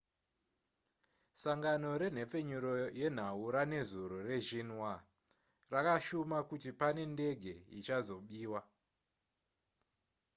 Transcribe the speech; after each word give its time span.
sangano 1.41 1.89
renhepfenyuro 2.01 2.71
yenhau 2.99 3.41
ranezuro 3.55 4.17
rexinhua 4.27 4.93
rakashuma 5.73 6.37
kuti 6.49 6.69
pane 6.79 7.03
ndege 7.13 7.53
ichazobiwa 7.79 8.61